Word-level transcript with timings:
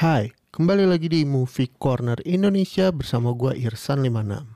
Hai, 0.00 0.32
kembali 0.48 0.88
lagi 0.88 1.12
di 1.12 1.28
Movie 1.28 1.76
Corner 1.76 2.16
Indonesia 2.24 2.88
bersama 2.88 3.36
gua 3.36 3.52
Irsan 3.52 4.00
56. 4.00 4.48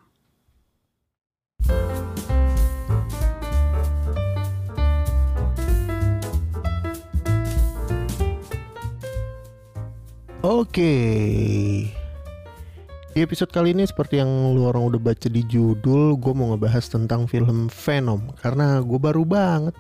Oke. 10.41 10.95
Di 13.13 13.19
episode 13.21 13.53
kali 13.53 13.77
ini 13.77 13.85
seperti 13.85 14.25
yang 14.25 14.57
lu 14.57 14.65
orang 14.65 14.97
udah 14.97 15.13
baca 15.13 15.29
di 15.29 15.45
judul, 15.45 16.17
gue 16.17 16.33
mau 16.33 16.57
ngebahas 16.57 16.89
tentang 16.89 17.29
film 17.29 17.69
Venom 17.69 18.33
karena 18.41 18.81
gue 18.81 18.97
baru 18.97 19.29
banget 19.29 19.77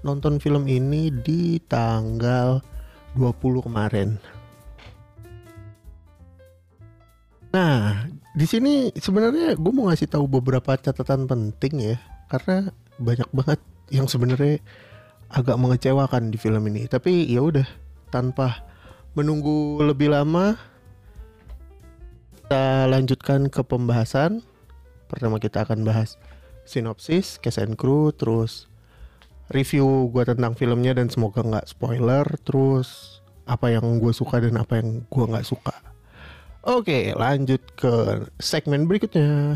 nonton 0.00 0.40
film 0.40 0.64
ini 0.64 1.12
di 1.12 1.60
tanggal 1.68 2.64
20 3.12 3.60
kemarin. 3.60 4.35
Nah, 7.56 8.04
di 8.36 8.44
sini 8.44 8.92
sebenarnya 8.92 9.56
gue 9.56 9.72
mau 9.72 9.88
ngasih 9.88 10.12
tahu 10.12 10.28
beberapa 10.28 10.76
catatan 10.76 11.24
penting 11.24 11.80
ya, 11.80 11.96
karena 12.28 12.68
banyak 13.00 13.32
banget 13.32 13.60
yang 13.88 14.04
sebenarnya 14.04 14.60
agak 15.32 15.56
mengecewakan 15.56 16.28
di 16.28 16.36
film 16.36 16.60
ini. 16.68 16.84
Tapi 16.84 17.24
ya 17.24 17.40
udah, 17.40 17.64
tanpa 18.12 18.60
menunggu 19.16 19.80
lebih 19.80 20.12
lama, 20.12 20.60
kita 22.44 22.92
lanjutkan 22.92 23.48
ke 23.48 23.64
pembahasan. 23.64 24.44
Pertama 25.08 25.40
kita 25.40 25.64
akan 25.64 25.88
bahas 25.88 26.20
sinopsis, 26.68 27.40
cast 27.40 27.56
and 27.56 27.80
crew, 27.80 28.12
terus 28.12 28.68
review 29.48 30.12
gue 30.12 30.28
tentang 30.28 30.52
filmnya 30.52 30.92
dan 30.92 31.08
semoga 31.08 31.40
nggak 31.40 31.72
spoiler, 31.72 32.28
terus 32.44 33.24
apa 33.48 33.72
yang 33.72 33.96
gue 33.96 34.12
suka 34.12 34.44
dan 34.44 34.60
apa 34.60 34.76
yang 34.76 35.08
gue 35.08 35.24
nggak 35.24 35.48
suka. 35.48 35.95
Oke, 36.66 37.14
lanjut 37.14 37.62
ke 37.78 38.26
segmen 38.42 38.90
berikutnya. 38.90 39.54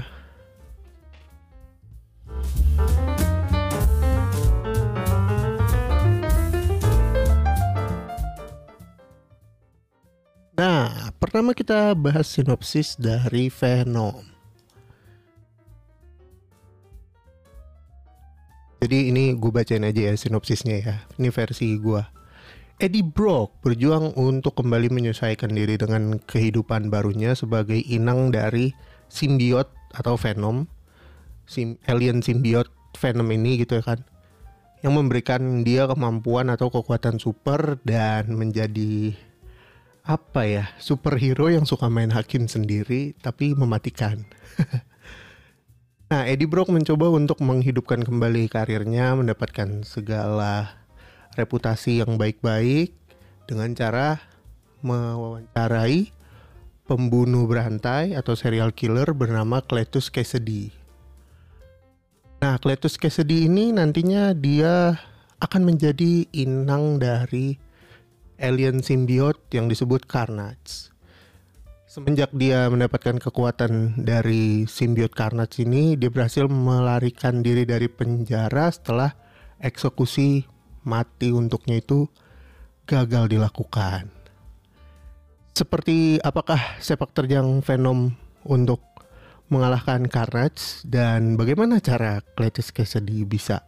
Nah, 10.54 11.10
pertama 11.18 11.50
kita 11.50 11.98
bahas 11.98 12.30
sinopsis 12.30 12.94
dari 12.94 13.50
Venom. 13.50 14.22
Jadi 18.78 19.10
ini 19.10 19.34
gue 19.34 19.50
bacain 19.50 19.82
aja 19.82 20.08
ya 20.08 20.14
sinopsisnya 20.14 20.76
ya. 20.78 20.94
Ini 21.18 21.34
versi 21.34 21.74
gue. 21.74 22.19
Eddie 22.80 23.04
Brock 23.04 23.60
berjuang 23.60 24.16
untuk 24.16 24.56
kembali 24.56 24.88
menyesuaikan 24.88 25.52
diri 25.52 25.76
dengan 25.76 26.16
kehidupan 26.16 26.88
barunya 26.88 27.36
sebagai 27.36 27.76
inang 27.76 28.32
dari 28.32 28.72
simbiot 29.12 29.68
atau 29.92 30.16
Venom, 30.16 30.64
sim 31.44 31.76
alien 31.84 32.24
simbiot 32.24 32.72
Venom 32.96 33.28
ini 33.36 33.60
gitu 33.60 33.76
ya 33.76 33.84
kan, 33.84 34.00
yang 34.80 34.96
memberikan 34.96 35.60
dia 35.60 35.84
kemampuan 35.84 36.48
atau 36.48 36.72
kekuatan 36.72 37.20
super 37.20 37.76
dan 37.84 38.32
menjadi 38.32 39.12
apa 40.08 40.48
ya 40.48 40.64
superhero 40.80 41.52
yang 41.52 41.68
suka 41.68 41.92
main 41.92 42.08
hakim 42.08 42.48
sendiri 42.48 43.12
tapi 43.20 43.52
mematikan. 43.52 44.24
nah, 46.08 46.24
Eddie 46.24 46.48
Brock 46.48 46.72
mencoba 46.72 47.12
untuk 47.12 47.44
menghidupkan 47.44 48.08
kembali 48.08 48.48
karirnya, 48.48 49.12
mendapatkan 49.20 49.84
segala 49.84 50.79
reputasi 51.38 52.02
yang 52.02 52.18
baik-baik 52.18 52.94
dengan 53.46 53.74
cara 53.74 54.22
mewawancarai 54.80 56.10
pembunuh 56.88 57.46
berantai 57.46 58.18
atau 58.18 58.34
serial 58.34 58.74
killer 58.74 59.14
bernama 59.14 59.62
Cletus 59.62 60.10
Cassidy. 60.10 60.74
Nah, 62.40 62.56
Cletus 62.58 62.96
Cassidy 62.96 63.46
ini 63.46 63.70
nantinya 63.70 64.32
dia 64.32 64.98
akan 65.38 65.62
menjadi 65.70 66.24
inang 66.32 66.98
dari 66.98 67.54
alien 68.40 68.80
simbiot 68.80 69.36
yang 69.52 69.68
disebut 69.68 70.08
Carnage. 70.08 70.88
Semenjak 71.90 72.30
dia 72.32 72.70
mendapatkan 72.70 73.18
kekuatan 73.18 73.98
dari 73.98 74.64
simbiot 74.64 75.12
Carnage 75.12 75.62
ini, 75.62 75.98
dia 75.98 76.08
berhasil 76.08 76.46
melarikan 76.46 77.42
diri 77.42 77.66
dari 77.66 77.90
penjara 77.90 78.70
setelah 78.70 79.12
eksekusi 79.58 80.46
mati 80.86 81.32
untuknya 81.34 81.80
itu 81.80 82.08
gagal 82.88 83.30
dilakukan. 83.30 84.10
Seperti 85.54 86.18
apakah 86.24 86.80
sepak 86.80 87.12
terjang 87.12 87.60
Venom 87.60 88.16
untuk 88.46 88.80
mengalahkan 89.50 90.06
Carnage 90.06 90.86
dan 90.86 91.34
bagaimana 91.34 91.82
cara 91.82 92.22
Cletus 92.38 92.70
Cassidy 92.70 93.26
bisa 93.26 93.66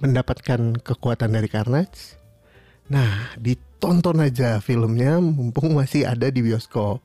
mendapatkan 0.00 0.80
kekuatan 0.80 1.36
dari 1.36 1.48
Carnage? 1.52 2.16
Nah, 2.90 3.36
ditonton 3.38 4.18
aja 4.24 4.58
filmnya 4.58 5.20
mumpung 5.20 5.76
masih 5.76 6.08
ada 6.08 6.26
di 6.32 6.42
bioskop. 6.42 7.04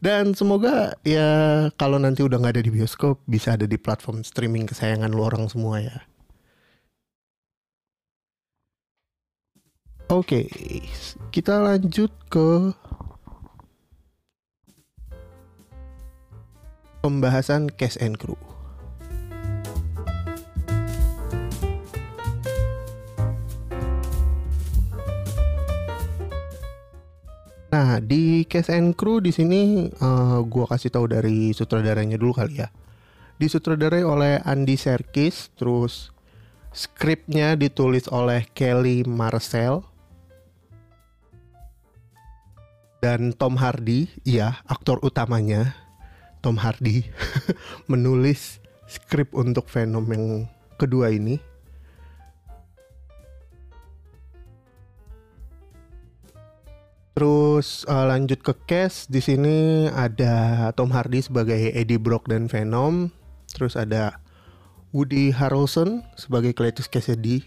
Dan 0.00 0.36
semoga 0.36 0.98
ya 1.06 1.28
kalau 1.80 1.96
nanti 1.96 2.20
udah 2.20 2.36
nggak 2.36 2.60
ada 2.60 2.64
di 2.64 2.72
bioskop 2.72 3.22
bisa 3.24 3.56
ada 3.56 3.64
di 3.64 3.80
platform 3.80 4.24
streaming 4.26 4.68
kesayangan 4.68 5.12
lu 5.12 5.24
orang 5.24 5.48
semua 5.48 5.80
ya. 5.80 6.04
Oke, 10.06 10.46
kita 11.34 11.58
lanjut 11.58 12.14
ke 12.30 12.70
pembahasan 17.02 17.66
cast 17.74 17.98
and 17.98 18.14
crew. 18.14 18.38
Nah, 27.74 27.98
di 27.98 28.46
cast 28.46 28.70
and 28.70 28.94
crew 28.94 29.18
di 29.18 29.34
sini 29.34 29.90
uh, 29.98 30.38
gua 30.46 30.70
kasih 30.70 30.94
tahu 30.94 31.10
dari 31.10 31.50
sutradaranya 31.50 32.14
dulu 32.14 32.30
kali 32.30 32.62
ya. 32.62 32.70
Disutradarai 33.42 34.06
oleh 34.06 34.38
Andy 34.46 34.78
Serkis, 34.78 35.50
terus 35.58 36.14
skripnya 36.70 37.58
ditulis 37.58 38.06
oleh 38.06 38.46
Kelly 38.54 39.02
Marcel, 39.02 39.82
dan 43.06 43.30
Tom 43.38 43.54
Hardy, 43.54 44.10
iya 44.26 44.58
aktor 44.66 44.98
utamanya 44.98 45.78
Tom 46.42 46.58
Hardy 46.58 47.06
menulis 47.90 48.58
skrip 48.90 49.30
untuk 49.30 49.70
Venom 49.70 50.02
yang 50.10 50.50
kedua 50.74 51.14
ini. 51.14 51.38
Terus 57.14 57.86
uh, 57.86 58.10
lanjut 58.10 58.42
ke 58.42 58.52
cast 58.66 59.06
di 59.06 59.22
sini 59.22 59.86
ada 59.94 60.66
Tom 60.74 60.90
Hardy 60.90 61.22
sebagai 61.22 61.70
Eddie 61.78 62.02
Brock 62.02 62.26
dan 62.26 62.50
Venom. 62.50 63.14
Terus 63.54 63.78
ada 63.78 64.18
Woody 64.90 65.30
Harrelson 65.30 66.02
sebagai 66.18 66.50
Cletus 66.58 66.90
Cassidy 66.90 67.46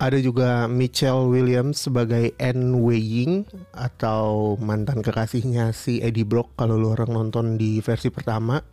ada 0.00 0.16
juga 0.16 0.64
Michelle 0.64 1.28
Williams 1.28 1.84
sebagai 1.84 2.32
Anne 2.40 2.80
Weying 2.80 3.44
atau 3.76 4.56
mantan 4.56 5.04
kekasihnya 5.04 5.76
si 5.76 6.00
Eddie 6.00 6.24
Brock 6.24 6.56
kalau 6.56 6.80
lu 6.80 6.96
orang 6.96 7.12
nonton 7.12 7.60
di 7.60 7.84
versi 7.84 8.08
pertama. 8.08 8.64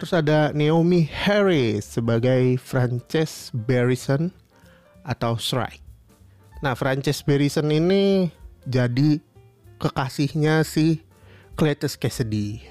Terus 0.00 0.16
ada 0.16 0.48
Naomi 0.56 1.04
Harris 1.04 2.00
sebagai 2.00 2.56
Frances 2.56 3.52
Barrison 3.52 4.32
atau 5.04 5.36
Shrike. 5.36 5.84
Nah, 6.64 6.72
Frances 6.72 7.20
Barrison 7.20 7.68
ini 7.68 8.32
jadi 8.64 9.20
kekasihnya 9.76 10.64
si 10.64 11.04
Cletus 11.60 12.00
Cassidy. 12.00 12.64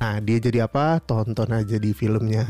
Nah, 0.00 0.16
dia 0.24 0.40
jadi 0.40 0.64
apa? 0.64 0.96
Tonton 1.04 1.52
aja 1.52 1.76
di 1.76 1.92
filmnya. 1.92 2.48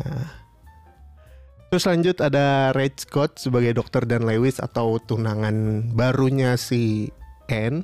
Terus 1.75 1.91
lanjut 1.91 2.23
ada 2.23 2.71
Red 2.71 3.03
Scott 3.03 3.43
sebagai 3.43 3.75
dokter 3.75 4.07
dan 4.07 4.23
Lewis 4.23 4.63
atau 4.63 5.03
tunangan 5.03 5.83
barunya 5.91 6.55
si 6.55 7.11
Anne. 7.51 7.83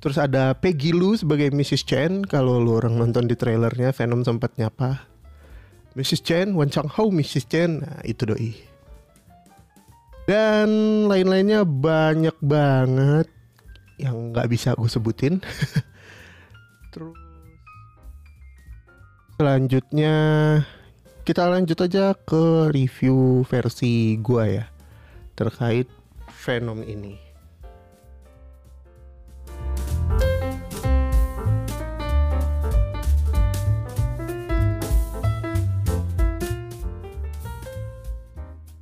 Terus 0.00 0.16
ada 0.16 0.56
Peggy 0.56 0.96
Lou 0.96 1.12
sebagai 1.12 1.52
Mrs. 1.52 1.84
Chen. 1.84 2.24
Kalau 2.24 2.56
lu 2.56 2.80
orang 2.80 2.96
nonton 2.96 3.28
di 3.28 3.36
trailernya 3.36 3.92
Venom 3.92 4.24
sempat 4.24 4.56
nyapa 4.56 5.04
Mrs. 6.00 6.24
Chen, 6.24 6.56
Wan 6.56 6.72
Chang 6.72 6.88
Ho, 6.88 7.12
Mrs. 7.12 7.44
Chen. 7.44 7.84
Nah, 7.84 8.00
itu 8.08 8.24
doi. 8.24 8.56
Dan 10.24 11.04
lain-lainnya 11.12 11.68
banyak 11.68 12.40
banget 12.40 13.28
yang 14.00 14.32
nggak 14.32 14.48
bisa 14.48 14.72
gue 14.72 14.88
sebutin. 14.88 15.44
Terus 16.96 17.12
selanjutnya 19.36 20.16
kita 21.28 21.44
lanjut 21.44 21.76
aja 21.84 22.16
ke 22.16 22.72
review 22.72 23.44
versi 23.44 24.16
gua 24.16 24.48
ya 24.48 24.64
terkait 25.36 25.84
Venom 26.40 26.80
ini. 26.80 27.20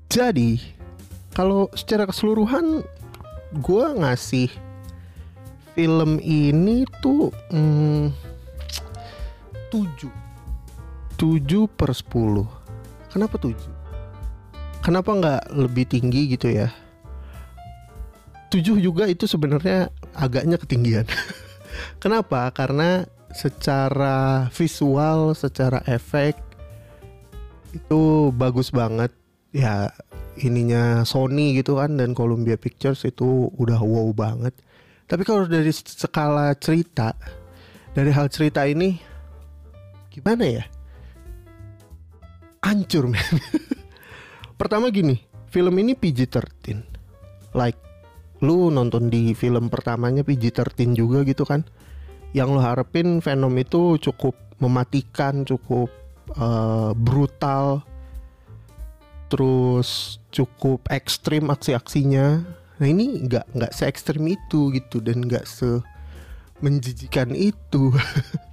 Jadi, 0.06 0.62
kalau 1.34 1.66
secara 1.74 2.06
keseluruhan 2.06 2.86
gue 3.58 3.86
ngasih 3.98 4.54
film 5.74 6.22
ini 6.22 6.86
tuh 7.02 7.34
hmm, 7.50 8.14
7 9.74 10.25
7 11.16 11.68
per 11.68 11.90
10 11.96 12.44
Kenapa 13.12 13.36
7? 13.40 13.56
Kenapa 14.84 15.10
nggak 15.16 15.42
lebih 15.56 15.84
tinggi 15.88 16.36
gitu 16.36 16.52
ya? 16.52 16.68
7 18.52 18.76
juga 18.78 19.08
itu 19.08 19.24
sebenarnya 19.24 19.90
agaknya 20.14 20.60
ketinggian 20.60 21.08
Kenapa? 22.02 22.48
Karena 22.52 23.04
secara 23.36 24.48
visual, 24.48 25.36
secara 25.36 25.84
efek 25.84 26.40
itu 27.76 28.32
bagus 28.32 28.72
banget 28.72 29.12
ya 29.52 29.92
ininya 30.40 31.04
Sony 31.04 31.56
gitu 31.60 31.76
kan 31.76 32.00
dan 32.00 32.16
Columbia 32.16 32.56
Pictures 32.56 33.04
itu 33.04 33.52
udah 33.56 33.80
wow 33.80 34.12
banget. 34.16 34.56
Tapi 35.06 35.22
kalau 35.22 35.44
dari 35.46 35.70
skala 35.72 36.56
cerita, 36.56 37.14
dari 37.92 38.10
hal 38.10 38.32
cerita 38.32 38.64
ini 38.64 38.96
gimana 40.10 40.44
ya? 40.48 40.64
Hancur 42.66 43.06
men. 43.06 43.22
Pertama 44.58 44.90
gini, 44.90 45.22
film 45.54 45.78
ini 45.78 45.94
PG-13. 45.94 46.82
Like 47.54 47.78
lu 48.42 48.74
nonton 48.74 49.06
di 49.06 49.38
film 49.38 49.70
pertamanya 49.70 50.26
PG-13 50.26 50.98
juga 50.98 51.22
gitu 51.22 51.46
kan. 51.46 51.62
Yang 52.34 52.58
lo 52.58 52.60
harapin 52.60 53.22
Venom 53.22 53.54
itu 53.54 54.02
cukup 54.02 54.34
mematikan, 54.58 55.46
cukup 55.46 55.94
uh, 56.34 56.90
brutal, 56.98 57.86
terus 59.30 60.18
cukup 60.34 60.82
ekstrim 60.90 61.46
aksi-aksinya. 61.46 62.42
Nah 62.82 62.86
ini 62.90 63.30
nggak 63.30 63.54
nggak 63.54 63.72
se 63.72 63.86
ekstrim 63.86 64.26
itu 64.26 64.74
gitu 64.74 64.98
dan 64.98 65.22
nggak 65.22 65.46
se 65.46 65.78
menjijikan 66.58 67.30
itu. 67.30 67.94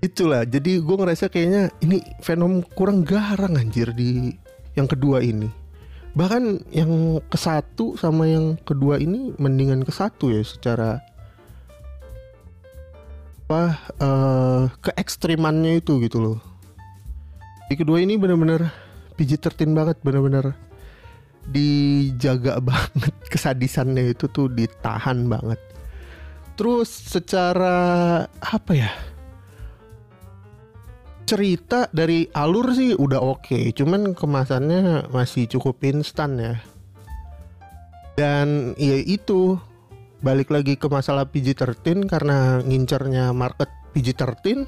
Itulah, 0.00 0.48
jadi 0.48 0.80
gue 0.80 0.96
ngerasa 0.96 1.28
kayaknya 1.28 1.68
ini 1.84 2.00
Venom 2.24 2.64
kurang 2.72 3.04
garang 3.04 3.52
anjir 3.60 3.92
di 3.92 4.32
yang 4.72 4.88
kedua 4.88 5.20
ini. 5.20 5.44
Bahkan 6.16 6.72
yang 6.72 7.20
ke 7.28 7.36
satu 7.36 8.00
sama 8.00 8.24
yang 8.24 8.56
kedua 8.64 8.96
ini 8.96 9.36
mendingan 9.36 9.84
ke 9.84 9.92
satu 9.92 10.32
ya 10.32 10.40
secara 10.40 11.04
apa 13.44 13.76
uh, 14.00 14.62
ke 14.80 14.90
ekstrimannya 14.96 15.84
itu 15.84 16.00
gitu 16.00 16.16
loh. 16.16 16.38
Di 17.68 17.76
kedua 17.76 18.00
ini 18.00 18.16
bener-bener 18.16 18.72
PG-13 19.20 19.68
banget 19.76 19.96
bener-bener 20.00 20.56
dijaga 21.44 22.56
banget. 22.72 23.12
Kesadisannya 23.28 24.16
itu 24.16 24.32
tuh 24.32 24.48
ditahan 24.48 25.28
banget. 25.28 25.60
Terus 26.56 26.88
secara 26.88 28.24
apa 28.40 28.72
ya 28.72 28.90
cerita 31.30 31.86
dari 31.94 32.26
alur 32.34 32.74
sih 32.74 32.98
udah 32.98 33.22
oke. 33.22 33.46
Okay. 33.46 33.70
cuman 33.70 34.18
kemasannya 34.18 35.06
masih 35.14 35.46
cukup 35.46 35.78
instan 35.86 36.42
ya. 36.42 36.54
Dan 38.18 38.74
ya 38.74 38.98
itu 38.98 39.54
balik 40.26 40.50
lagi 40.50 40.74
ke 40.74 40.90
masalah 40.90 41.30
PG-13 41.30 42.10
karena 42.10 42.58
ngincernya 42.66 43.30
market 43.30 43.70
PG-13 43.94 44.66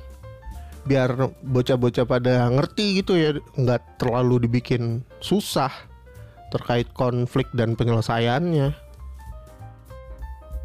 biar 0.86 1.34
bocah-bocah 1.42 2.06
pada 2.06 2.46
ngerti 2.50 3.02
gitu 3.02 3.14
ya 3.14 3.34
nggak 3.58 4.02
terlalu 4.02 4.46
dibikin 4.46 5.02
susah 5.22 5.70
terkait 6.54 6.86
konflik 6.94 7.50
dan 7.58 7.74
penyelesaiannya. 7.74 8.70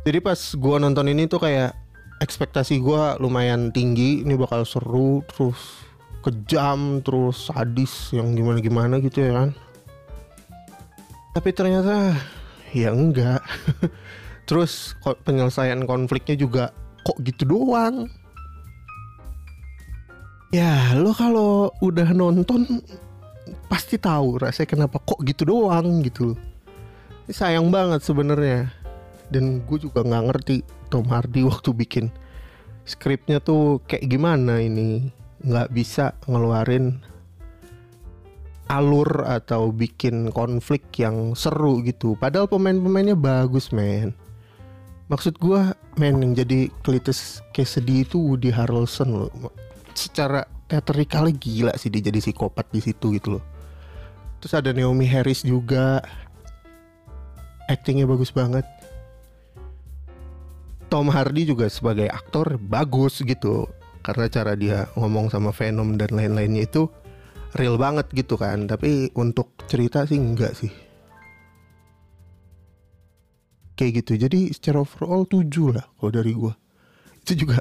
Jadi 0.05 0.19
pas 0.21 0.39
gua 0.61 0.77
nonton 0.77 1.09
ini 1.09 1.25
tuh 1.25 1.41
kayak 1.41 1.73
ekspektasi 2.21 2.77
gua 2.79 3.17
lumayan 3.17 3.73
tinggi 3.73 4.21
ini 4.21 4.37
bakal 4.37 4.61
seru 4.61 5.25
terus 5.25 5.86
kejam 6.27 6.99
terus 6.99 7.47
sadis 7.47 8.11
yang 8.11 8.35
gimana-gimana 8.35 8.99
gitu 8.99 9.23
ya 9.23 9.31
kan. 9.31 9.49
Tapi 11.31 11.49
ternyata 11.55 12.19
ya 12.75 12.91
enggak. 12.91 13.39
Terus 14.47 14.95
penyelesaian 15.23 15.87
konfliknya 15.87 16.35
juga 16.35 16.63
kok 17.07 17.15
gitu 17.23 17.47
doang. 17.47 18.11
Ya 20.51 20.95
lo 20.95 21.15
kalau 21.15 21.71
udah 21.79 22.11
nonton 22.11 22.83
pasti 23.67 23.99
tahu 23.99 24.39
rasanya 24.39 24.67
kenapa 24.67 24.99
kok 25.03 25.19
gitu 25.27 25.43
doang 25.43 25.99
gitu 26.03 26.39
Ini 27.27 27.33
sayang 27.35 27.67
banget 27.71 28.03
sebenarnya. 28.03 28.71
Dan 29.27 29.63
gue 29.67 29.77
juga 29.79 30.03
nggak 30.03 30.25
ngerti 30.31 30.55
Tom 30.87 31.07
Hardy 31.11 31.43
waktu 31.43 31.75
bikin 31.75 32.07
skripnya 32.87 33.43
tuh 33.43 33.83
kayak 33.83 34.07
gimana 34.07 34.63
ini 34.63 35.11
nggak 35.43 35.69
bisa 35.73 36.17
ngeluarin 36.25 37.01
alur 38.67 39.23
atau 39.23 39.71
bikin 39.71 40.29
konflik 40.35 40.83
yang 40.99 41.33
seru 41.33 41.79
gitu. 41.83 42.19
Padahal 42.19 42.51
pemain-pemainnya 42.51 43.15
bagus 43.15 43.71
men. 43.71 44.11
Maksud 45.07 45.39
gue 45.39 45.71
men 45.95 46.19
yang 46.19 46.33
jadi 46.35 46.67
Cletus 46.83 47.39
sedih 47.55 48.03
itu 48.03 48.19
Woody 48.19 48.51
Harrelson 48.51 49.15
loh 49.15 49.31
secara 49.97 50.45
teatrikal 50.69 51.25
gila 51.33 51.73
sih 51.73 51.89
dia 51.89 52.05
jadi 52.05 52.21
psikopat 52.21 52.69
di 52.69 52.83
situ 52.83 53.17
gitu 53.17 53.39
loh. 53.39 53.43
Terus 54.37 54.53
ada 54.53 54.69
Naomi 54.69 55.09
Harris 55.09 55.41
juga. 55.41 56.05
Actingnya 57.67 58.05
bagus 58.07 58.29
banget. 58.29 58.63
Tom 60.87 61.11
Hardy 61.11 61.43
juga 61.43 61.67
sebagai 61.67 62.07
aktor 62.07 62.55
bagus 62.55 63.19
gitu 63.19 63.67
karena 64.07 64.31
cara 64.31 64.55
dia 64.55 64.87
ngomong 64.95 65.27
sama 65.27 65.51
Venom 65.51 65.99
dan 65.99 66.15
lain-lainnya 66.15 66.63
itu 66.63 66.87
real 67.59 67.75
banget 67.75 68.07
gitu 68.15 68.39
kan. 68.39 68.63
Tapi 68.63 69.11
untuk 69.19 69.51
cerita 69.67 70.07
sih 70.07 70.15
enggak 70.15 70.55
sih. 70.55 70.71
Kayak 73.75 74.07
gitu. 74.07 74.23
Jadi 74.23 74.55
secara 74.55 74.87
overall 74.87 75.27
7 75.27 75.75
lah 75.75 75.83
kalau 75.99 76.11
dari 76.15 76.31
gua. 76.31 76.55
Itu 77.19 77.35
juga 77.35 77.59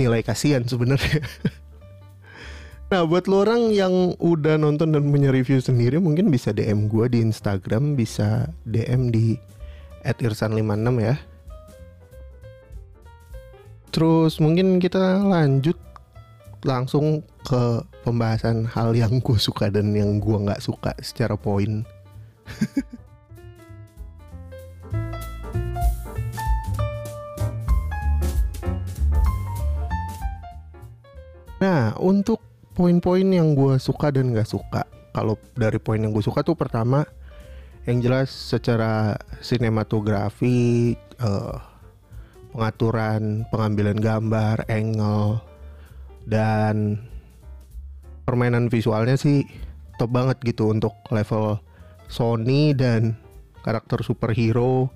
nilai 0.00 0.24
kasihan 0.24 0.64
sebenarnya. 0.64 1.20
Nah 2.92 3.08
buat 3.08 3.24
lo 3.24 3.40
orang 3.40 3.72
yang 3.72 4.20
udah 4.20 4.60
nonton 4.60 4.92
dan 4.92 5.08
punya 5.08 5.32
review 5.32 5.64
sendiri 5.64 5.96
mungkin 5.96 6.28
bisa 6.28 6.52
DM 6.52 6.92
gue 6.92 7.08
di 7.08 7.24
Instagram 7.24 7.96
Bisa 7.96 8.52
DM 8.68 9.08
di 9.08 9.32
@irsan56 10.04 11.00
ya 11.00 11.16
Terus 13.92 14.40
mungkin 14.40 14.80
kita 14.80 15.20
lanjut 15.20 15.76
langsung 16.64 17.20
ke 17.44 17.84
pembahasan 18.08 18.64
hal 18.64 18.96
yang 18.96 19.20
gue 19.20 19.36
suka 19.36 19.68
dan 19.68 19.92
yang 19.92 20.16
gue 20.16 20.48
nggak 20.48 20.64
suka 20.64 20.96
secara 21.04 21.36
poin. 21.36 21.84
nah, 31.60 31.92
untuk 32.00 32.40
poin-poin 32.72 33.28
yang 33.28 33.52
gue 33.52 33.76
suka 33.76 34.08
dan 34.08 34.32
gak 34.32 34.48
suka 34.48 34.88
kalau 35.12 35.36
dari 35.52 35.76
poin 35.76 36.00
yang 36.00 36.16
gue 36.16 36.24
suka 36.24 36.40
tuh 36.40 36.56
pertama 36.56 37.04
yang 37.84 38.00
jelas 38.00 38.32
secara 38.32 39.20
sinematografi 39.44 40.96
uh, 41.20 41.71
pengaturan 42.52 43.48
pengambilan 43.48 43.98
gambar 43.98 44.68
angle 44.68 45.40
dan 46.28 47.00
permainan 48.28 48.70
visualnya 48.70 49.18
sih 49.18 49.42
top 49.98 50.12
banget 50.14 50.38
gitu 50.44 50.70
untuk 50.70 50.94
level 51.10 51.58
Sony 52.12 52.76
dan 52.76 53.16
karakter 53.64 54.04
superhero 54.04 54.92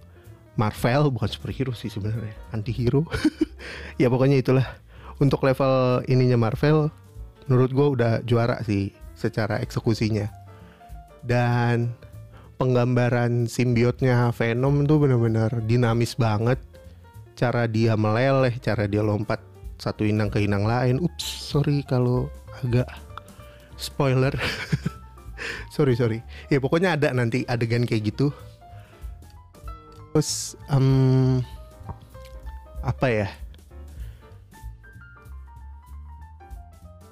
Marvel. 0.61 1.09
Bukan 1.09 1.29
superhero 1.33 1.73
sih 1.73 1.89
sebenarnya 1.89 2.37
anti 2.53 2.71
hero 2.77 3.09
ya 4.01 4.13
pokoknya 4.13 4.39
itulah. 4.41 4.67
Untuk 5.17 5.41
level 5.49 6.05
ininya 6.13 6.37
Marvel 6.37 6.93
menurut 7.49 7.71
gue 7.73 7.87
udah 7.97 8.13
juara 8.29 8.61
sih 8.69 8.93
secara 9.17 9.65
eksekusinya. 9.65 10.29
Dan 11.25 11.97
penggambaran 12.61 13.49
simbiotnya 13.49 14.29
Venom 14.37 14.85
tuh 14.85 15.09
benar-benar 15.09 15.65
dinamis 15.65 16.13
banget 16.21 16.61
cara 17.37 17.69
dia 17.69 17.93
meleleh 17.95 18.57
cara 18.59 18.89
dia 18.89 19.05
lompat 19.05 19.39
satu 19.77 20.09
inang 20.09 20.33
ke 20.33 20.41
inang 20.43 20.65
lain. 20.65 20.97
Ups 21.05 21.53
sorry 21.53 21.85
kalau 21.85 22.33
agak 22.65 22.89
spoiler. 23.77 24.33
Sorry 25.77 25.93
sorry. 25.93 26.25
Ya 26.49 26.57
pokoknya 26.57 26.97
ada 26.97 27.13
nanti 27.13 27.45
adegan 27.45 27.85
kayak 27.85 28.09
gitu. 28.09 28.33
Terus 30.17 30.57
um, 30.73 31.45
apa 32.81 33.07
ya? 33.13 33.29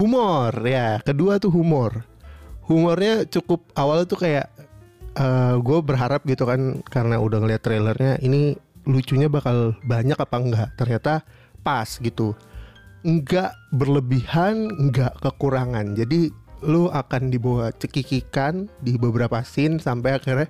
Humor 0.01 0.57
ya. 0.65 1.05
Kedua 1.05 1.37
tuh 1.37 1.53
humor. 1.53 2.09
Humornya 2.65 3.29
cukup 3.29 3.69
awal 3.77 4.09
tuh 4.09 4.25
kayak 4.25 4.49
uh, 5.21 5.61
gue 5.61 5.79
berharap 5.85 6.25
gitu 6.25 6.49
kan 6.49 6.81
karena 6.89 7.21
udah 7.21 7.45
ngeliat 7.45 7.61
trailernya 7.61 8.25
ini 8.25 8.57
lucunya 8.85 9.29
bakal 9.29 9.77
banyak 9.85 10.17
apa 10.17 10.37
enggak? 10.41 10.69
Ternyata 10.77 11.25
pas 11.65 11.89
gitu. 12.01 12.37
Enggak 13.05 13.53
berlebihan 13.73 14.69
enggak 14.81 15.17
kekurangan. 15.21 15.97
Jadi 15.97 16.33
lu 16.65 16.89
akan 16.89 17.29
dibawa 17.29 17.69
cekikikan 17.77 18.73
di 18.81 18.97
beberapa 18.97 19.45
scene 19.45 19.77
sampai 19.77 20.17
akhirnya 20.17 20.49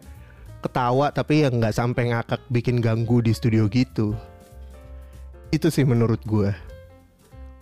ketawa 0.62 1.10
tapi 1.10 1.44
yang 1.44 1.58
nggak 1.60 1.76
sampai 1.76 2.14
ngakak 2.14 2.40
bikin 2.48 2.78
ganggu 2.78 3.20
di 3.20 3.34
studio 3.34 3.66
gitu. 3.66 4.14
Itu 5.50 5.68
sih 5.68 5.82
menurut 5.82 6.22
gue 6.24 6.54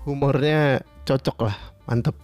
humornya 0.05 0.83
cocok 1.07 1.38
lah 1.49 1.57
mantep. 1.88 2.17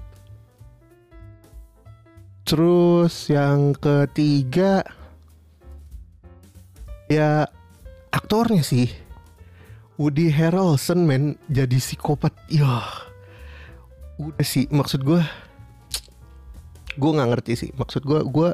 Terus 2.49 3.29
yang 3.29 3.77
ketiga 3.77 4.81
ya 7.13 7.45
aktornya 8.11 8.65
sih. 8.65 8.89
Woody 9.99 10.31
Harrelson 10.31 11.05
men. 11.05 11.37
Jadi 11.51 11.79
psikopat. 11.83 12.35
Ya. 12.51 12.85
Udah 14.19 14.47
sih 14.47 14.67
maksud 14.71 15.07
gue 15.07 15.23
gue 16.99 17.11
nggak 17.11 17.31
ngerti 17.35 17.53
sih. 17.55 17.71
Maksud 17.75 18.03
gue 18.03 18.21
gue 18.27 18.51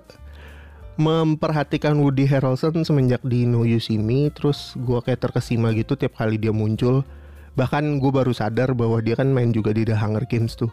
memperhatikan 0.94 1.98
Woody 1.98 2.28
Harrelson 2.28 2.86
semenjak 2.86 3.18
di 3.26 3.48
No 3.48 3.66
You 3.66 3.82
See 3.82 3.98
Me 3.98 4.30
terus 4.30 4.78
gue 4.78 5.00
kayak 5.02 5.26
terkesima 5.26 5.74
gitu 5.74 5.96
tiap 5.96 6.14
kali 6.20 6.36
dia 6.36 6.52
muncul. 6.52 7.02
Bahkan 7.54 8.02
gue 8.02 8.10
baru 8.10 8.34
sadar 8.34 8.74
bahwa 8.74 8.98
dia 9.02 9.14
kan 9.14 9.30
main 9.30 9.54
juga 9.54 9.70
di 9.74 9.86
The 9.86 9.96
Hunger 9.96 10.26
Games 10.26 10.54
tuh. 10.54 10.70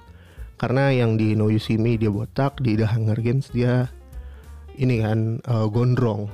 Karena 0.61 0.93
yang 0.93 1.17
di 1.17 1.33
No 1.33 1.49
You 1.49 1.57
See 1.57 1.79
Me 1.79 1.97
dia 1.97 2.13
botak 2.13 2.61
di 2.61 2.77
The 2.77 2.85
Hunger 2.85 3.17
Games 3.17 3.49
dia 3.49 3.89
ini 4.77 5.03
kan 5.03 5.41
uh, 5.49 5.67
gondrong 5.67 6.29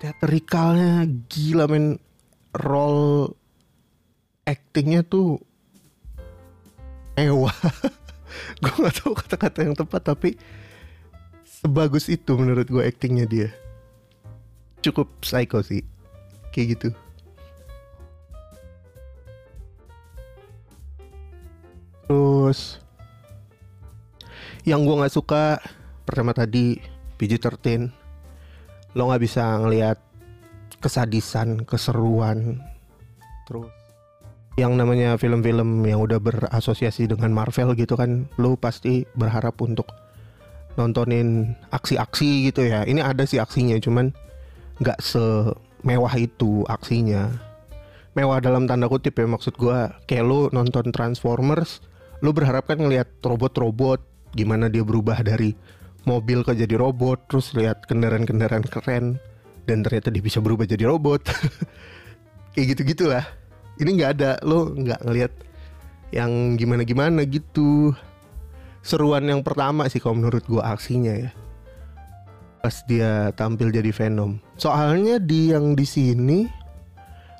teatrikalnya 0.00 1.08
gila 1.28 1.66
men. 1.68 2.00
Role 2.56 3.36
actingnya 4.48 5.04
tuh 5.04 5.36
ewa. 7.20 7.52
Gue 8.64 8.72
gak 8.80 8.96
tahu 8.96 9.12
kata-kata 9.12 9.58
yang 9.60 9.76
tepat 9.76 10.08
tapi 10.08 10.40
sebagus 11.44 12.08
itu 12.08 12.32
menurut 12.32 12.64
gue 12.64 12.80
actingnya 12.80 13.28
dia. 13.28 13.48
Cukup 14.80 15.12
psycho 15.20 15.60
sih 15.60 15.84
kayak 16.52 16.80
gitu. 16.80 16.88
Terus 22.06 22.80
yang 24.64 24.86
gue 24.86 24.94
nggak 24.96 25.12
suka 25.12 25.58
pertama 26.08 26.32
tadi 26.32 26.78
PG-13 27.18 28.05
lo 28.96 29.12
nggak 29.12 29.22
bisa 29.22 29.60
ngelihat 29.60 30.00
kesadisan, 30.80 31.68
keseruan, 31.68 32.64
terus 33.44 33.68
yang 34.56 34.72
namanya 34.72 35.20
film-film 35.20 35.84
yang 35.84 36.00
udah 36.00 36.16
berasosiasi 36.16 37.12
dengan 37.12 37.28
Marvel 37.28 37.76
gitu 37.76 37.92
kan, 37.92 38.24
lo 38.40 38.56
pasti 38.56 39.04
berharap 39.12 39.60
untuk 39.60 39.84
nontonin 40.80 41.52
aksi-aksi 41.68 42.48
gitu 42.48 42.64
ya. 42.64 42.88
Ini 42.88 43.04
ada 43.04 43.28
sih 43.28 43.36
aksinya, 43.36 43.76
cuman 43.76 44.16
nggak 44.80 44.96
semewah 45.04 46.14
itu 46.16 46.64
aksinya. 46.64 47.28
Mewah 48.16 48.40
dalam 48.40 48.64
tanda 48.64 48.88
kutip 48.88 49.20
ya 49.20 49.28
maksud 49.28 49.60
gue 49.60 49.92
kayak 50.08 50.24
lo 50.24 50.48
nonton 50.48 50.88
Transformers, 50.88 51.84
lo 52.24 52.32
berharap 52.32 52.64
kan 52.64 52.80
ngelihat 52.80 53.20
robot-robot 53.20 54.00
gimana 54.32 54.72
dia 54.72 54.80
berubah 54.80 55.20
dari 55.20 55.52
mobil 56.06 56.46
ke 56.46 56.54
jadi 56.54 56.78
robot, 56.78 57.26
terus 57.28 57.52
lihat 57.52 57.84
kendaraan-kendaraan 57.90 58.64
keren 58.64 59.18
dan 59.66 59.82
ternyata 59.82 60.08
dia 60.14 60.22
bisa 60.22 60.38
berubah 60.38 60.64
jadi 60.64 60.86
robot. 60.86 61.26
Kayak 62.54 62.66
gitu 62.72 62.82
gitulah 62.96 63.26
ini 63.76 64.00
nggak 64.00 64.10
ada 64.16 64.30
lo 64.40 64.72
nggak 64.72 65.04
ngelihat 65.04 65.32
yang 66.14 66.56
gimana 66.56 66.86
gimana 66.86 67.20
gitu. 67.26 67.92
Seruan 68.80 69.26
yang 69.26 69.42
pertama 69.42 69.90
sih 69.90 69.98
kalau 69.98 70.22
menurut 70.22 70.46
gua 70.46 70.72
aksinya 70.72 71.12
ya. 71.12 71.30
Pas 72.62 72.82
dia 72.86 73.34
tampil 73.34 73.74
jadi 73.74 73.90
Venom. 73.90 74.38
Soalnya 74.56 75.18
di 75.18 75.50
yang 75.50 75.74
di 75.74 75.84
sini 75.84 76.46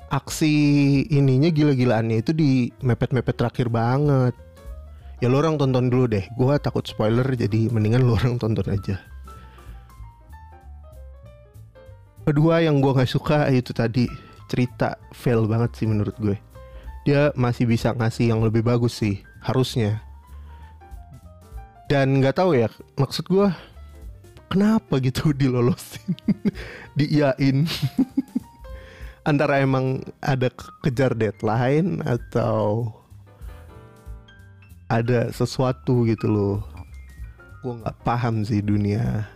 aksi 0.07 0.55
ininya 1.11 1.51
gila-gilaannya 1.51 2.23
itu 2.23 2.31
di 2.31 2.71
mepet-mepet 2.79 3.35
terakhir 3.35 3.67
banget 3.67 4.35
ya 5.17 5.27
lo 5.29 5.41
orang 5.41 5.57
tonton 5.57 5.89
dulu 5.89 6.05
deh. 6.09 6.25
Gua 6.37 6.61
takut 6.61 6.85
spoiler 6.85 7.25
jadi 7.33 7.69
mendingan 7.73 8.05
lo 8.05 8.17
orang 8.17 8.37
tonton 8.37 8.67
aja. 8.69 9.01
Kedua 12.27 12.59
yang 12.59 12.83
gue 12.83 12.91
nggak 12.91 13.07
suka 13.07 13.47
itu 13.55 13.71
tadi 13.71 14.03
cerita 14.51 14.99
fail 15.15 15.47
banget 15.47 15.79
sih 15.79 15.87
menurut 15.87 16.11
gue. 16.19 16.35
Dia 17.07 17.31
masih 17.39 17.63
bisa 17.63 17.95
ngasih 17.95 18.35
yang 18.35 18.43
lebih 18.43 18.67
bagus 18.67 18.99
sih 18.99 19.23
harusnya. 19.39 20.03
Dan 21.87 22.19
nggak 22.19 22.35
tahu 22.35 22.59
ya 22.59 22.67
maksud 22.99 23.31
gue 23.31 23.47
kenapa 24.51 24.99
gitu 24.99 25.31
dilolosin 25.39 26.19
diiyain? 26.99 27.63
Antara 29.29 29.63
emang 29.63 30.03
ada 30.19 30.51
kejar 30.83 31.15
deadline 31.15 32.03
atau 32.03 32.91
ada 34.87 35.31
sesuatu 35.35 36.07
gitu 36.07 36.27
loh. 36.27 36.57
Gue 37.63 37.75
nggak 37.83 37.99
paham 38.07 38.47
sih 38.47 38.63
dunia 38.63 39.27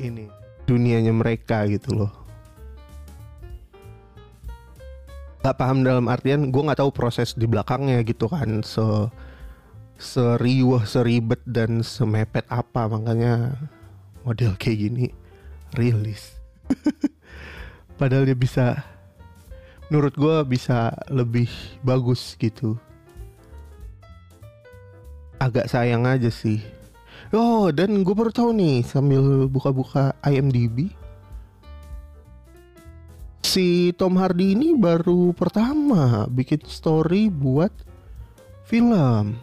ini 0.00 0.26
dunianya 0.64 1.12
mereka 1.12 1.68
gitu 1.68 2.04
loh. 2.04 2.12
Gak 5.44 5.60
paham 5.60 5.84
dalam 5.84 6.08
artian 6.08 6.48
gue 6.48 6.62
nggak 6.64 6.80
tahu 6.80 6.88
proses 6.88 7.36
di 7.36 7.44
belakangnya 7.44 8.00
gitu 8.00 8.32
kan. 8.32 8.64
Se 8.64 9.12
seriuh 10.00 10.80
seribet 10.88 11.44
dan 11.44 11.84
semepet 11.84 12.48
apa. 12.48 12.88
Makanya 12.88 13.52
model 14.24 14.56
kayak 14.56 14.88
gini 14.88 15.06
rilis. 15.76 16.40
Padahal 18.00 18.24
dia 18.24 18.32
bisa 18.32 18.80
menurut 19.92 20.16
gue 20.16 20.36
bisa 20.48 20.96
lebih 21.12 21.52
bagus 21.84 22.40
gitu 22.40 22.80
agak 25.42 25.66
sayang 25.70 26.06
aja 26.06 26.30
sih 26.30 26.62
Oh, 27.34 27.74
dan 27.74 28.06
gue 28.06 28.14
baru 28.14 28.30
tahu 28.30 28.54
nih 28.54 28.86
sambil 28.86 29.50
buka-buka 29.50 30.14
IMDb. 30.22 30.94
Si 33.42 33.90
Tom 33.98 34.14
Hardy 34.14 34.54
ini 34.54 34.78
baru 34.78 35.34
pertama 35.34 36.30
bikin 36.30 36.62
story 36.62 37.26
buat 37.34 37.74
film. 38.70 39.34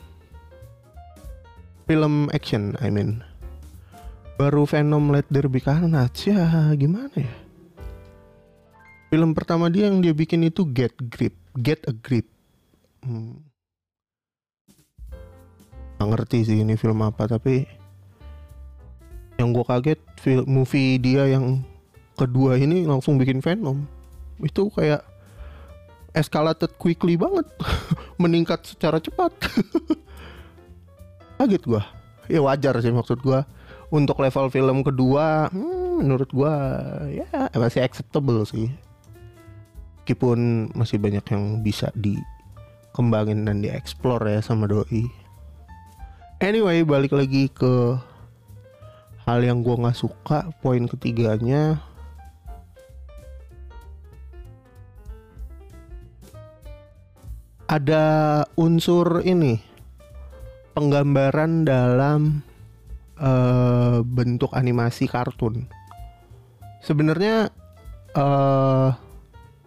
Film 1.83 2.31
action, 2.31 2.79
I 2.79 2.87
mean. 2.87 3.27
Baru 4.39 4.63
Venom 4.63 5.11
Let 5.11 5.27
There 5.27 5.51
Be 5.51 5.59
Carnage. 5.59 6.31
Ya, 6.31 6.71
gimana 6.79 7.11
ya? 7.11 7.35
Film 9.11 9.35
pertama 9.35 9.67
dia 9.67 9.91
yang 9.91 9.99
dia 9.99 10.15
bikin 10.15 10.47
itu 10.47 10.63
Get 10.71 10.95
Grip. 11.11 11.35
Get 11.59 11.83
a 11.85 11.93
Grip. 11.93 12.31
Hmm. 13.03 13.50
Gak 16.01 16.17
ngerti 16.17 16.49
sih 16.49 16.57
ini 16.65 16.73
film 16.81 17.05
apa 17.05 17.29
tapi 17.29 17.69
yang 19.37 19.53
gue 19.53 19.61
kaget 19.61 20.01
film 20.17 20.49
movie 20.49 20.97
dia 20.97 21.29
yang 21.29 21.61
kedua 22.17 22.57
ini 22.57 22.89
langsung 22.89 23.21
bikin 23.21 23.37
Venom. 23.37 23.85
Itu 24.41 24.73
kayak 24.73 25.05
escalated 26.17 26.73
quickly 26.81 27.21
banget. 27.21 27.45
Meningkat 28.21 28.65
secara 28.65 28.97
cepat. 28.97 29.29
Kaget 31.37 31.61
gue 31.69 31.83
ya 32.33 32.41
wajar 32.41 32.81
sih 32.81 32.89
maksud 32.89 33.21
gue 33.21 33.45
untuk 33.93 34.17
level 34.17 34.49
film 34.49 34.81
kedua 34.81 35.53
hmm, 35.53 36.01
menurut 36.01 36.29
gue 36.33 36.55
ya 37.13 37.29
masih 37.53 37.85
acceptable 37.85 38.41
sih. 38.49 38.73
Meskipun 40.01 40.73
masih 40.73 40.97
banyak 40.97 41.21
yang 41.29 41.61
bisa 41.61 41.93
dikembangin 41.93 43.45
dan 43.45 43.61
dieksplor 43.61 44.25
ya 44.25 44.41
sama 44.41 44.65
doi 44.65 45.20
anyway 46.41 46.81
balik 46.81 47.13
lagi 47.13 47.47
ke 47.53 47.95
hal 49.29 49.39
yang 49.45 49.61
gue 49.61 49.77
nggak 49.77 49.95
suka 49.95 50.49
poin 50.59 50.89
ketiganya. 50.89 51.77
Ada 57.71 58.43
unsur 58.59 59.23
ini 59.23 59.55
penggambaran 60.75 61.63
dalam 61.63 62.43
uh, 63.15 64.03
bentuk 64.03 64.51
animasi 64.51 65.07
kartun. 65.07 65.71
Sebenarnya 66.83 67.47
uh, 68.11 68.91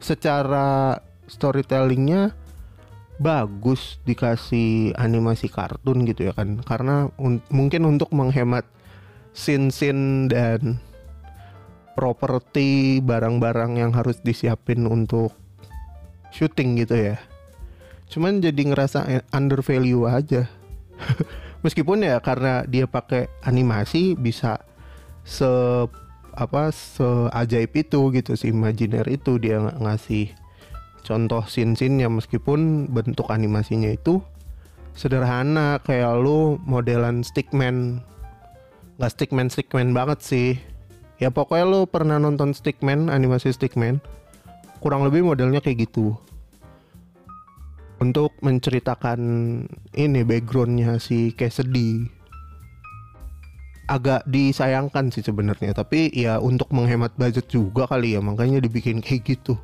secara 0.02 1.00
storytellingnya 1.25 2.37
bagus 3.23 4.02
dikasih 4.02 4.92
animasi 4.99 5.47
kartun 5.47 6.02
gitu 6.02 6.28
ya 6.28 6.33
kan 6.35 6.59
karena 6.66 7.14
un 7.14 7.38
mungkin 7.47 7.87
untuk 7.87 8.11
menghemat 8.11 8.66
scene-scene 9.35 10.30
dan 10.30 10.83
properti 11.94 12.99
barang-barang 12.99 13.78
yang 13.78 13.94
harus 13.94 14.18
disiapin 14.23 14.87
untuk 14.87 15.35
syuting 16.35 16.83
gitu 16.83 17.14
ya. 17.14 17.16
Cuman 18.11 18.42
jadi 18.42 18.59
ngerasa 18.59 19.06
under 19.30 19.62
value 19.62 20.06
aja. 20.11 20.50
Meskipun 21.64 22.04
ya 22.04 22.18
karena 22.21 22.66
dia 22.66 22.85
pakai 22.85 23.30
animasi 23.47 24.18
bisa 24.18 24.61
se 25.25 25.49
apa 26.35 26.75
seajaib 26.75 27.73
itu 27.78 28.11
gitu 28.11 28.35
si 28.35 28.50
imajiner 28.50 29.06
itu 29.06 29.38
dia 29.38 29.62
ng 29.62 29.87
ngasih 29.87 30.35
contoh 31.04 31.44
scene-scene 31.44 32.00
nya 32.00 32.08
meskipun 32.08 32.88
bentuk 32.88 33.28
animasinya 33.28 33.92
itu 33.92 34.25
sederhana 34.96 35.82
kayak 35.84 36.16
lu 36.23 36.56
modelan 36.64 37.20
stickman. 37.20 38.00
Nggak 38.96 39.12
stickman 39.12 39.49
stickman 39.52 39.92
banget 39.92 40.25
sih. 40.25 40.50
Ya 41.18 41.30
pokoknya 41.30 41.66
lu 41.68 41.80
pernah 41.87 42.18
nonton 42.18 42.56
stickman 42.56 43.12
animasi 43.12 43.54
stickman 43.54 44.02
kurang 44.82 45.04
lebih 45.06 45.26
modelnya 45.26 45.61
kayak 45.61 45.90
gitu. 45.90 46.16
Untuk 48.02 48.34
menceritakan 48.42 49.20
ini 49.94 50.20
backgroundnya 50.26 50.99
si 50.99 51.30
Cassidy. 51.37 52.04
Agak 53.84 54.25
disayangkan 54.25 55.12
sih 55.12 55.20
sebenarnya 55.20 55.76
tapi 55.76 56.08
ya 56.16 56.40
untuk 56.40 56.73
menghemat 56.73 57.12
budget 57.20 57.52
juga 57.52 57.84
kali 57.84 58.16
ya 58.16 58.20
makanya 58.25 58.64
dibikin 58.64 59.04
kayak 59.04 59.37
gitu 59.37 59.61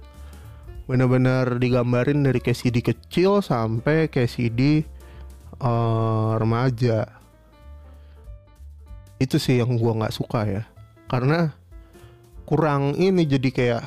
benar-benar 0.91 1.63
digambarin 1.63 2.27
dari 2.27 2.43
Cassidy 2.43 2.83
kecil 2.83 3.39
sampai 3.47 4.11
Cassidy 4.11 4.83
uh, 5.63 6.35
remaja. 6.35 7.07
Itu 9.23 9.39
sih 9.39 9.63
yang 9.63 9.79
gua 9.79 9.95
nggak 10.03 10.17
suka 10.19 10.51
ya. 10.51 10.63
Karena 11.07 11.55
kurang 12.43 12.99
ini 12.99 13.23
jadi 13.23 13.49
kayak 13.55 13.85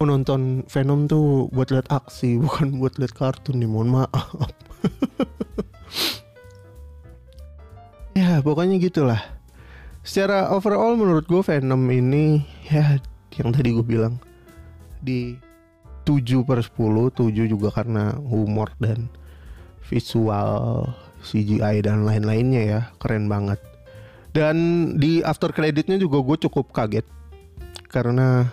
menonton 0.00 0.64
Venom 0.72 1.04
tuh 1.04 1.52
buat 1.52 1.68
lihat 1.68 1.92
aksi 1.92 2.36
bukan 2.44 2.80
buat 2.80 2.96
lihat 2.96 3.12
kartun 3.12 3.60
nih 3.60 3.68
mohon 3.68 3.92
maaf. 3.92 4.32
Ya 8.16 8.40
pokoknya 8.40 8.80
gitulah. 8.80 9.20
Secara 10.00 10.48
overall 10.48 10.96
menurut 10.96 11.28
gue 11.28 11.44
Venom 11.44 11.84
ini 11.92 12.48
ya 12.64 12.96
yang 13.36 13.52
tadi 13.52 13.76
gue 13.76 13.84
bilang 13.84 14.16
di 15.02 15.36
7 16.06 16.46
per 16.46 16.62
10 16.62 17.10
7 17.10 17.50
juga 17.50 17.68
karena 17.74 18.14
humor 18.14 18.70
dan 18.78 19.10
visual 19.90 20.86
CGI 21.26 21.82
dan 21.82 22.06
lain-lainnya 22.06 22.62
ya 22.62 22.80
keren 23.02 23.26
banget. 23.26 23.58
Dan 24.30 24.56
di 25.00 25.24
after 25.24 25.50
creditnya 25.50 25.96
juga 25.96 26.20
gue 26.20 26.36
cukup 26.46 26.70
kaget 26.70 27.06
karena 27.88 28.52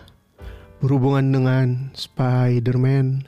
berhubungan 0.80 1.26
dengan 1.28 1.68
Spider-Man 1.94 3.28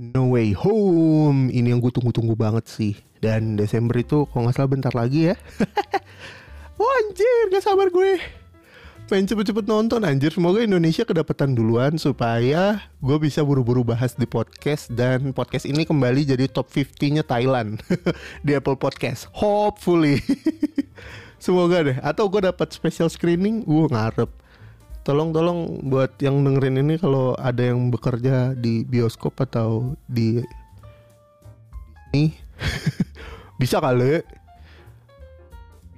No 0.00 0.32
Way 0.32 0.56
Home. 0.56 1.52
Ini 1.52 1.76
yang 1.76 1.84
gue 1.84 1.92
tunggu-tunggu 1.92 2.34
banget 2.34 2.66
sih. 2.66 2.96
Dan 3.20 3.60
Desember 3.60 4.00
itu 4.00 4.24
kalau 4.32 4.48
nggak 4.48 4.56
salah 4.56 4.72
bentar 4.72 4.92
lagi 4.96 5.30
ya. 5.30 5.36
Wah 6.80 6.92
anjir 7.04 7.52
gak 7.52 7.60
sabar 7.60 7.92
gue 7.92 8.39
pengen 9.10 9.26
cepet-cepet 9.26 9.66
nonton 9.66 10.06
anjir. 10.06 10.30
Semoga 10.30 10.62
Indonesia 10.62 11.02
kedapatan 11.02 11.58
duluan 11.58 11.98
supaya 11.98 12.78
gue 13.02 13.18
bisa 13.18 13.42
buru-buru 13.42 13.82
bahas 13.82 14.14
di 14.14 14.22
podcast 14.22 14.86
dan 14.94 15.34
podcast 15.34 15.66
ini 15.66 15.82
kembali 15.82 16.30
jadi 16.30 16.46
top 16.46 16.70
50 16.70 17.18
nya 17.18 17.24
Thailand. 17.26 17.82
Di 18.46 18.54
Apple 18.54 18.78
Podcast. 18.78 19.26
Hopefully. 19.34 20.22
Semoga 21.42 21.82
deh. 21.82 21.98
Atau 22.06 22.30
gue 22.30 22.46
dapat 22.46 22.70
special 22.70 23.10
screening 23.10 23.66
gue 23.66 23.90
ngarep. 23.90 24.30
Tolong 25.02 25.34
tolong 25.34 25.90
buat 25.90 26.14
yang 26.22 26.38
dengerin 26.46 26.78
ini 26.78 26.94
kalau 26.94 27.34
ada 27.34 27.66
yang 27.66 27.90
bekerja 27.90 28.54
di 28.54 28.86
bioskop 28.86 29.34
atau 29.42 29.98
di 30.06 30.38
ini 32.14 32.30
bisa 33.60 33.82
kali. 33.82 34.22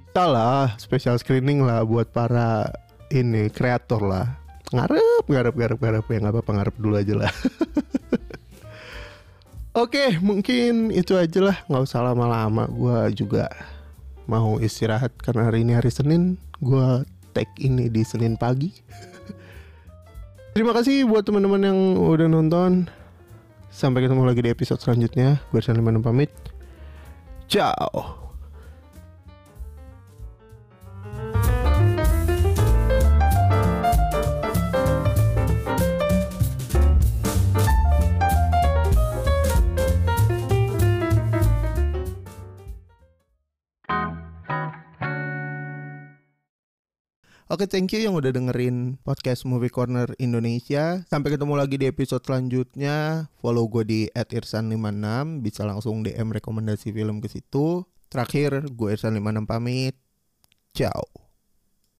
Bisa 0.09 0.25
lah 0.25 0.73
special 0.81 1.21
screening 1.21 1.61
lah 1.61 1.85
buat 1.85 2.09
para 2.09 2.73
ini 3.13 3.53
kreator 3.53 4.01
lah 4.01 4.25
ngarep 4.73 5.25
ngarep 5.29 5.53
ngarep 5.53 5.79
ngarep 5.79 6.05
ya 6.09 6.17
nggak 6.17 6.33
apa-apa 6.33 6.73
dulu 6.81 6.97
aja 6.97 7.13
lah 7.13 7.33
Oke, 9.73 10.21
mungkin 10.21 10.93
itu 10.93 11.17
aja 11.17 11.41
lah, 11.41 11.57
nggak 11.65 11.81
usah 11.81 12.05
lama-lama. 12.05 12.69
Gue 12.69 13.09
juga 13.17 13.49
mau 14.29 14.61
istirahat 14.61 15.17
karena 15.17 15.49
hari 15.49 15.65
ini 15.65 15.73
hari 15.73 15.89
Senin. 15.89 16.37
Gue 16.61 17.01
tag 17.33 17.49
ini 17.57 17.89
di 17.89 18.05
Senin 18.05 18.37
pagi. 18.37 18.69
Terima 20.53 20.77
kasih 20.77 21.09
buat 21.09 21.25
teman-teman 21.25 21.65
yang 21.65 21.79
udah 21.97 22.29
nonton. 22.29 22.85
Sampai 23.73 24.05
ketemu 24.05 24.29
lagi 24.29 24.45
di 24.45 24.53
episode 24.53 24.77
selanjutnya. 24.77 25.41
Gue 25.49 25.65
Sandy 25.65 25.81
pamit. 25.81 26.29
Ciao. 27.49 28.29
Oke, 47.53 47.69
thank 47.69 47.93
you 47.93 48.01
yang 48.01 48.17
udah 48.17 48.33
dengerin 48.33 48.97
podcast 49.05 49.45
Movie 49.45 49.69
Corner 49.69 50.09
Indonesia. 50.17 51.05
Sampai 51.05 51.37
ketemu 51.37 51.53
lagi 51.53 51.77
di 51.77 51.85
episode 51.85 52.25
selanjutnya. 52.25 53.29
Follow 53.37 53.69
gue 53.69 53.85
di 53.85 54.01
@irsan56, 54.09 55.37
bisa 55.37 55.61
langsung 55.61 56.01
DM 56.01 56.33
rekomendasi 56.33 56.89
film 56.89 57.21
ke 57.21 57.29
situ. 57.29 57.85
Terakhir, 58.09 58.73
gue 58.73 58.97
Irsan56 58.97 59.45
pamit. 59.45 59.93
Ciao. 60.73 61.22